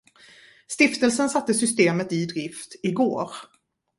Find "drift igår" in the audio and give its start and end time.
2.25-3.31